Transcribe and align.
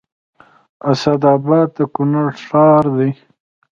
اسداباد 0.91 1.67
د 1.75 1.79
کونړ 1.95 2.27
ښار 2.43 2.83
دی 2.97 3.11